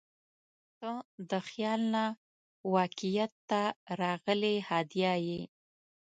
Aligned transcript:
•ته 0.79 0.91
د 1.29 1.31
خیال 1.49 1.81
نه 1.93 2.05
واقعیت 2.75 3.33
ته 3.49 3.61
راغلې 4.01 4.55
هدیه 4.69 5.13
یې. 5.27 5.41